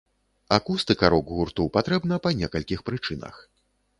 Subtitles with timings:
[0.55, 3.35] Акустыка рок-гурту патрэбна па некалькіх прычынах.